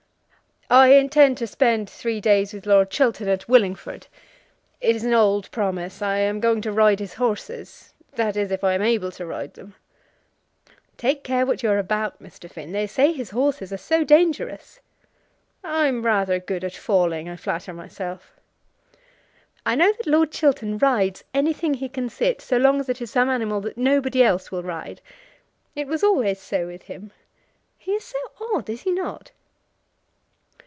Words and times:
"I 0.73 0.93
intend 0.93 1.37
to 1.39 1.47
spend 1.47 1.89
three 1.89 2.21
days 2.21 2.53
with 2.53 2.65
Lord 2.65 2.89
Chiltern 2.89 3.27
at 3.27 3.45
Willingford. 3.45 4.07
It 4.79 4.95
is 4.95 5.03
an 5.03 5.13
old 5.13 5.51
promise. 5.51 6.01
I 6.01 6.19
am 6.19 6.39
going 6.39 6.61
to 6.61 6.71
ride 6.71 7.01
his 7.01 7.15
horses, 7.15 7.91
that 8.13 8.37
is, 8.37 8.51
if 8.51 8.63
I 8.63 8.75
am 8.75 8.81
able 8.81 9.11
to 9.11 9.25
ride 9.25 9.55
them." 9.55 9.75
"Take 10.95 11.25
care 11.25 11.45
what 11.45 11.61
you 11.61 11.69
are 11.71 11.77
about, 11.77 12.23
Mr. 12.23 12.49
Finn; 12.49 12.71
they 12.71 12.87
say 12.87 13.11
his 13.11 13.31
horses 13.31 13.73
are 13.73 13.77
so 13.77 14.05
dangerous!" 14.05 14.79
"I'm 15.61 16.05
rather 16.05 16.39
good 16.39 16.63
at 16.63 16.73
falling, 16.75 17.27
I 17.27 17.35
flatter 17.35 17.73
myself." 17.73 18.39
"I 19.65 19.75
know 19.75 19.91
that 19.91 20.07
Lord 20.07 20.31
Chiltern 20.31 20.77
rides 20.77 21.25
anything 21.33 21.73
he 21.73 21.89
can 21.89 22.07
sit, 22.07 22.41
so 22.41 22.55
long 22.55 22.79
as 22.79 22.87
it 22.87 23.01
is 23.01 23.11
some 23.11 23.27
animal 23.29 23.59
that 23.59 23.77
nobody 23.77 24.23
else 24.23 24.51
will 24.53 24.63
ride. 24.63 25.01
It 25.75 25.87
was 25.87 26.01
always 26.01 26.39
so 26.39 26.67
with 26.67 26.83
him. 26.83 27.11
He 27.77 27.91
is 27.91 28.05
so 28.05 28.19
odd; 28.55 28.69
is 28.69 28.83
he 28.83 28.91
not?" 28.91 29.31